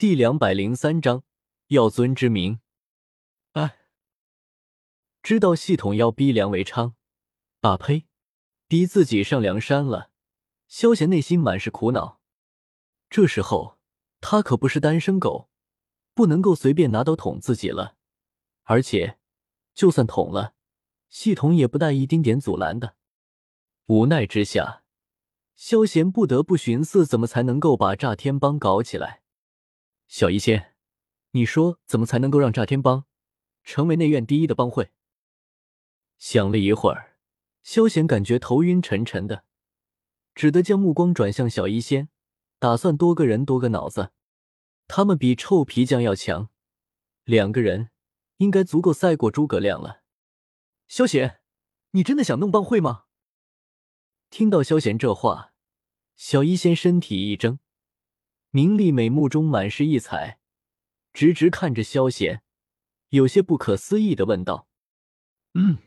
[0.00, 1.24] 第两百零三章
[1.66, 2.60] 药尊之名。
[3.52, 3.80] 哎，
[5.22, 6.94] 知道系统要逼梁维昌，
[7.60, 8.06] 啊呸，
[8.66, 10.10] 逼自己上梁山了。
[10.68, 12.18] 萧贤内心满是苦恼。
[13.10, 13.78] 这时候
[14.22, 15.50] 他可不是单身狗，
[16.14, 17.96] 不能够随便拿刀捅自己了。
[18.62, 19.18] 而且，
[19.74, 20.54] 就算捅了，
[21.10, 22.96] 系统也不带一丁点阻拦的。
[23.88, 24.82] 无奈之下，
[25.54, 29.19] 萧贤不得不寻思怎么才能够把炸天帮搞起来。
[30.10, 30.74] 小医仙，
[31.30, 33.06] 你说怎么才能够让炸天帮
[33.62, 34.90] 成为内院第一的帮会？
[36.18, 37.16] 想了一会儿，
[37.62, 39.44] 萧贤感觉头晕沉沉的，
[40.34, 42.08] 只得将目光转向小医仙，
[42.58, 44.10] 打算多个人多个脑子。
[44.88, 46.50] 他们比臭皮匠要强，
[47.22, 47.90] 两个人
[48.38, 50.02] 应该足够赛过诸葛亮了。
[50.88, 51.40] 萧贤，
[51.92, 53.04] 你真的想弄帮会吗？
[54.28, 55.54] 听到萧贤这话，
[56.16, 57.60] 小医仙身体一怔。
[58.50, 60.40] 明丽美目中满是异彩，
[61.12, 62.42] 直直看着萧贤，
[63.10, 64.66] 有些不可思议的问道
[65.54, 65.78] ：“嗯。”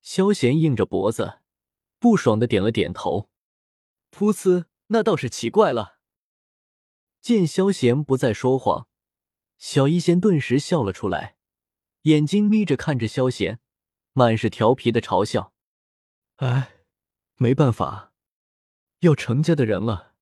[0.00, 1.40] 萧贤硬着脖子，
[1.98, 3.30] 不爽的点了点头。
[4.12, 5.98] 噗呲，那倒是奇怪了。
[7.20, 8.86] 见萧贤不再说谎，
[9.58, 11.36] 小医仙顿时笑了出来，
[12.02, 13.58] 眼睛眯着看着萧贤，
[14.12, 15.52] 满是调皮的嘲笑
[16.36, 16.84] ：“哎，
[17.36, 18.12] 没办法，
[19.00, 20.12] 要成家的人了。”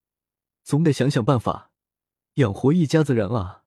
[0.62, 1.72] 总得想想办法
[2.34, 3.64] 养活一家子人啊！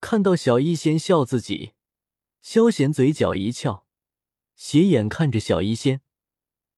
[0.00, 1.74] 看到小医仙笑自己，
[2.40, 3.86] 萧贤嘴角一翘，
[4.54, 6.00] 斜眼看着小医仙，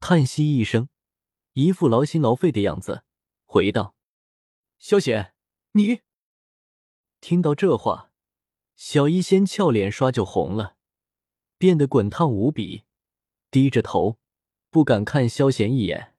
[0.01, 0.89] 叹息一声，
[1.53, 3.05] 一副劳心劳肺的样子，
[3.45, 3.95] 回道
[4.79, 5.35] ：“萧贤，
[5.73, 6.03] 你……”
[7.21, 8.13] 听到这话，
[8.77, 10.77] 小医仙俏脸刷就红了，
[11.59, 12.85] 变得滚烫无比，
[13.51, 14.19] 低着头，
[14.71, 16.15] 不敢看萧贤一眼。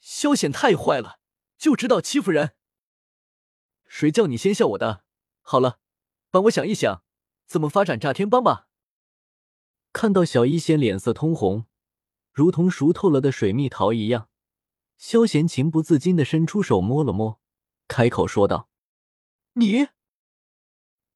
[0.00, 1.20] 萧贤太坏了！
[1.58, 2.54] 就知道欺负人，
[3.86, 5.04] 谁叫你先笑我的？
[5.40, 5.80] 好了，
[6.30, 7.02] 帮我想一想，
[7.46, 8.68] 怎么发展炸天帮吧。
[9.92, 11.66] 看到小医仙脸色通红，
[12.32, 14.28] 如同熟透了的水蜜桃一样，
[14.98, 17.40] 萧贤情不自禁的伸出手摸了摸，
[17.88, 18.68] 开口说道
[19.54, 19.88] ：“你。”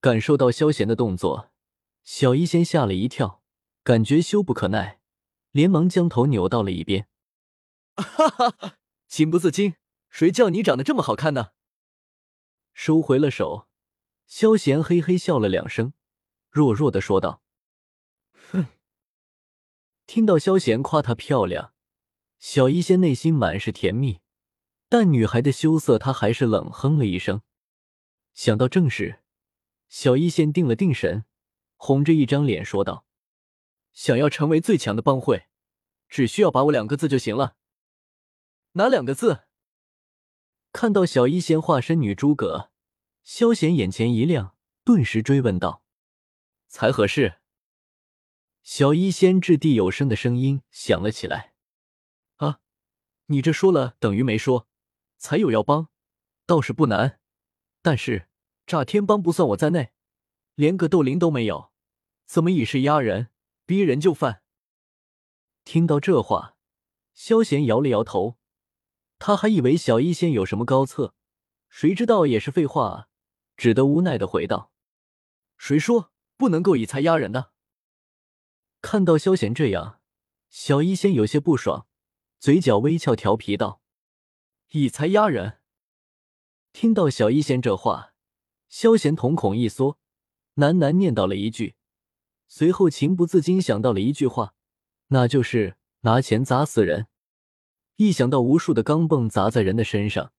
[0.00, 1.50] 感受到萧贤的动作，
[2.02, 3.42] 小医仙吓了一跳，
[3.82, 5.00] 感觉羞不可耐，
[5.50, 7.06] 连忙将头扭到了一边。
[7.96, 9.74] 哈哈哈，情不自禁。
[10.10, 11.52] 谁叫你长得这么好看呢？
[12.72, 13.68] 收回了手，
[14.26, 15.94] 萧贤嘿嘿笑了两声，
[16.50, 17.42] 弱弱的说道
[18.50, 18.66] ：“哼。”
[20.06, 21.72] 听到萧贤夸她漂亮，
[22.38, 24.20] 小医仙内心满是甜蜜，
[24.88, 27.42] 但女孩的羞涩，她还是冷哼了一声。
[28.34, 29.20] 想到正事，
[29.88, 31.24] 小医仙定了定神，
[31.76, 33.06] 红着一张脸说道
[33.92, 35.46] ：“想要成为最强的帮会，
[36.08, 37.56] 只需要把我两个字就行了。
[38.72, 39.44] 哪两个字？”
[40.72, 42.70] 看到小医仙化身女诸葛，
[43.24, 44.54] 萧贤眼前一亮，
[44.84, 45.82] 顿时追问道
[46.68, 47.40] ：“才合适？”
[48.62, 51.54] 小医仙掷地有声的声音响了起来
[52.36, 52.60] ：“啊，
[53.26, 54.68] 你这说了等于没说。
[55.18, 55.88] 才有要帮，
[56.46, 57.20] 倒是不难，
[57.82, 58.30] 但是
[58.66, 59.92] 炸天帮不算我在内，
[60.54, 61.72] 连个斗灵都没有，
[62.24, 63.28] 怎么以势压人，
[63.66, 64.42] 逼人就范？”
[65.64, 66.56] 听到这话，
[67.12, 68.39] 萧贤摇了摇头。
[69.20, 71.14] 他还以为小医仙有什么高策，
[71.68, 73.08] 谁知道也是废话啊！
[73.54, 74.72] 只得无奈的回道
[75.58, 77.52] ：“谁说不能够以才压人的？”
[78.80, 80.00] 看到萧贤这样，
[80.48, 81.86] 小医仙有些不爽，
[82.38, 83.82] 嘴角微翘，调皮道
[84.72, 85.58] ：“以才压人。”
[86.72, 88.14] 听到小医仙这话，
[88.70, 89.98] 萧贤瞳孔一缩，
[90.54, 91.76] 喃喃念叨了一句，
[92.48, 94.54] 随后情不自禁想到了一句话，
[95.08, 97.08] 那就是拿钱砸死人。
[98.00, 100.32] 一想到无数的钢镚砸在人的身上，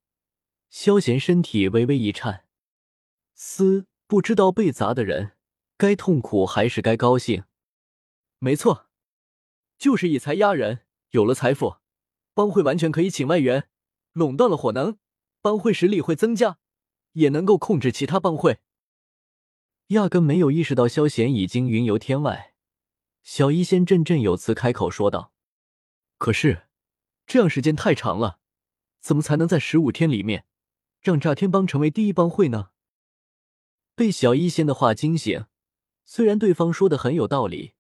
[0.72, 2.48] 萧贤身体微微一颤。
[3.36, 5.34] 嘶，不知道被砸的人
[5.78, 7.44] 该痛苦还是该高兴？
[8.40, 8.88] 没错，
[9.78, 10.80] 就是以财压人。
[11.12, 11.76] 有了财富，
[12.34, 13.70] 帮会完全可以请外援，
[14.14, 14.98] 垄断了火能，
[15.44, 16.58] 帮会实力会增加，
[17.12, 18.58] 也能够控制其他帮会。
[19.90, 22.56] 压根没有意识到萧贤已经云游天外，
[23.22, 25.32] 小医仙振振有词开口说道
[26.18, 26.64] ：“可是。”
[27.32, 28.40] 这样时间太长了，
[29.00, 30.44] 怎么才能在十五天里面
[31.00, 32.72] 让炸天帮成为第一帮会呢？
[33.96, 35.46] 被小医仙的话惊醒，
[36.04, 37.76] 虽然对方说的很有道理，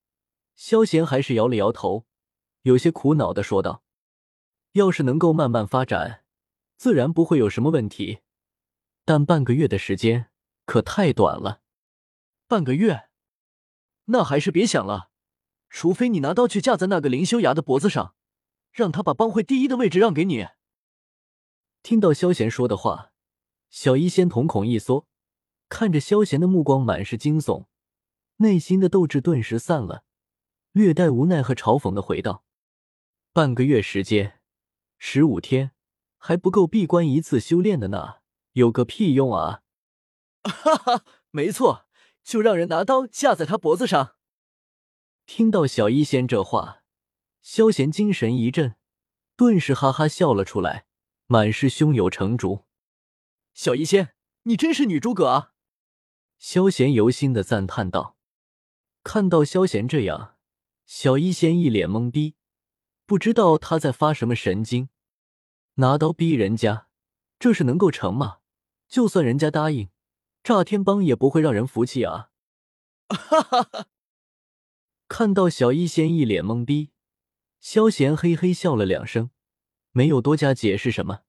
[0.55, 2.05] 萧贤还是摇了摇头，
[2.61, 3.83] 有些苦恼的说道
[4.71, 6.23] ：“要是能够慢慢发展，
[6.77, 8.19] 自然不会有什么问题，
[9.03, 10.29] 但半个月的时间
[10.65, 11.59] 可太短了。
[12.47, 13.09] 半个月，
[14.05, 15.09] 那还是别想了，
[15.69, 18.15] 除非你拿刀去架在那个林修崖的脖子上。”
[18.71, 20.47] 让他把帮会第一的位置让给你。
[21.83, 23.11] 听到萧贤说的话，
[23.69, 25.07] 小医仙瞳孔一缩，
[25.69, 27.65] 看着萧贤的目光满是惊悚，
[28.37, 30.03] 内心的斗志顿时散了，
[30.71, 32.43] 略带无奈和嘲讽的回道
[33.33, 34.41] ：“半个月时间，
[34.97, 35.71] 十五天，
[36.17, 38.15] 还不够闭关一次修炼的呢，
[38.53, 39.63] 有个屁用啊！”
[40.43, 41.87] 哈哈，没错，
[42.23, 44.15] 就让人拿刀架在他脖子上。
[45.25, 46.80] 听到小医仙这话，
[47.41, 48.75] 萧贤精神一振，
[49.35, 50.85] 顿时哈哈笑了出来，
[51.25, 52.65] 满是胸有成竹。
[53.53, 55.53] 小医仙，你真是女诸葛啊！
[56.37, 58.15] 萧贤由心的赞叹道。
[59.03, 60.37] 看到萧贤这样，
[60.85, 62.35] 小医仙一脸懵逼，
[63.07, 64.89] 不知道他在发什么神经。
[65.75, 66.87] 拿刀逼人家，
[67.39, 68.37] 这是能够成吗？
[68.87, 69.89] 就算人家答应，
[70.43, 72.29] 炸天帮也不会让人服气啊！
[73.09, 73.87] 哈哈哈！
[75.07, 76.90] 看到小医仙一脸懵逼，
[77.61, 79.29] 萧贤嘿嘿笑了两声，
[79.91, 81.21] 没有多加解释什么。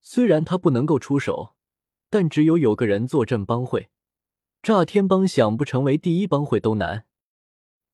[0.00, 1.56] 虽然他不能够出手，
[2.08, 3.90] 但只有有个人坐镇帮会，
[4.62, 7.06] 炸天帮想不成为第一帮会都难。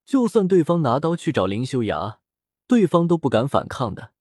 [0.04, 2.20] 就算对方拿刀去找林修崖，
[2.66, 4.12] 对方都不敢反抗的。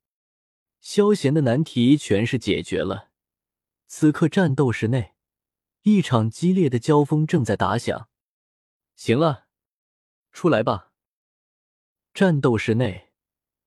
[0.79, 3.09] 萧贤的难题全是解决了。
[3.87, 5.15] 此刻战斗室内，
[5.81, 8.07] 一场激烈的交锋正在打响。
[8.95, 9.47] 行了，
[10.31, 10.93] 出来吧。
[12.13, 13.12] 战斗室内，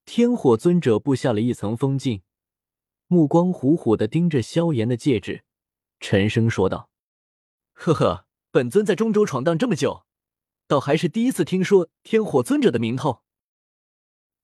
[0.07, 2.21] 天火尊者布下了一层封禁。
[3.07, 5.43] 目光虎虎的盯着萧炎的戒指，
[5.99, 6.89] 沉声说道
[7.75, 10.05] ：“呵呵，本尊在中州闯荡这么久，
[10.65, 13.21] 倒还是第一次听说天火尊者的名头。”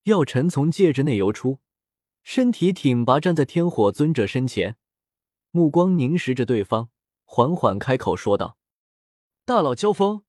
[0.03, 1.59] 药尘从戒指内游出，
[2.23, 4.75] 身体挺拔站在天火尊者身前，
[5.51, 6.89] 目光凝视着对方，
[7.23, 8.57] 缓缓开口说道
[9.45, 10.25] ：“大佬交锋，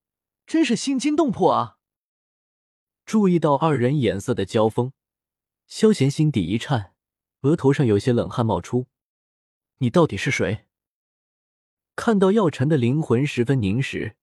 [0.47, 1.79] 真是心惊动魄啊！”
[3.05, 4.93] 注意到二人眼色的交锋，
[5.67, 6.93] 萧贤心底一颤。
[7.43, 8.87] 额头上有些冷汗冒出，
[9.77, 10.65] 你到底是谁？
[11.95, 14.17] 看到药尘的灵魂十分凝实，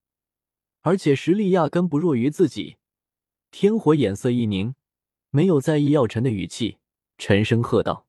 [0.81, 2.77] 而且实力压根不弱于自己，
[3.51, 4.73] 天火眼色一凝，
[5.29, 6.79] 没有在意药尘的语气，
[7.19, 8.07] 沉声喝道：“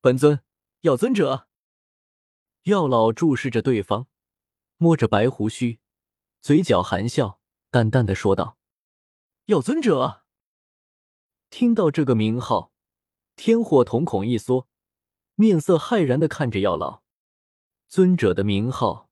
[0.00, 0.40] 本尊
[0.82, 1.48] 药尊者。”
[2.62, 4.06] 药老注视着对方，
[4.76, 5.80] 摸着白胡须，
[6.40, 7.40] 嘴角含笑，
[7.72, 8.56] 淡淡的说道
[9.46, 10.22] ：“药尊者。”
[11.50, 12.72] 听到这个名号。
[13.36, 14.66] 天火瞳孔一缩，
[15.36, 17.02] 面色骇然的看着药老。
[17.86, 19.08] 尊者的名号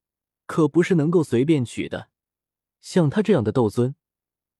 [0.47, 2.11] 可不是能够随便取的，
[2.81, 3.95] 像他这样的斗尊，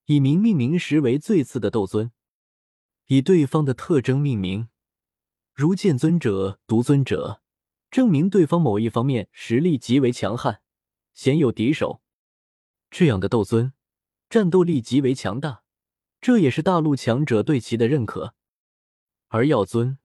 [0.05, 2.13] 以名命名实为最次的斗尊，
[3.07, 4.69] 以对方的特征命名，
[5.53, 7.43] 如剑尊者、独尊者，
[7.91, 10.63] 证明对方某一方面实力极为强悍，
[11.13, 12.01] 鲜有敌手。
[12.89, 13.73] 这样的斗尊，
[14.31, 15.65] 战斗力极为强大，
[16.21, 18.35] 这也是大陆强者对其的认可。
[19.29, 19.99] 而药尊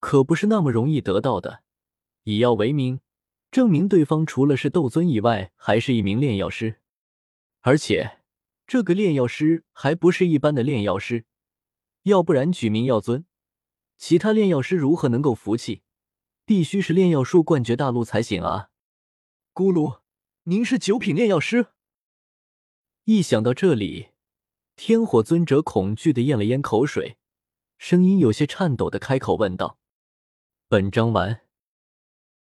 [0.00, 1.62] 可不是那么容易得到的，
[2.24, 3.00] 以药为名，
[3.50, 6.80] 证明对方除了是斗尊以外，还是一名炼药师，
[7.60, 8.18] 而且
[8.66, 11.24] 这个炼药师还不是一般的炼药师，
[12.02, 13.24] 要不然取名药尊，
[13.96, 15.82] 其他炼药师如何能够服气？
[16.44, 18.70] 必须是炼药术冠绝大陆才行啊！
[19.54, 20.00] 咕噜，
[20.44, 21.68] 您是九品炼药师？
[23.04, 24.08] 一想到这里，
[24.84, 27.16] 天火尊者恐惧的咽了咽口水。
[27.78, 29.78] 声音有些颤抖的开口问道
[30.66, 31.42] ：“本章完。”